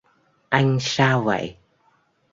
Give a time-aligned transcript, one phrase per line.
[0.51, 1.57] Anh sao vậy